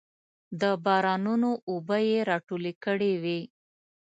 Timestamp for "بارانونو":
0.85-1.51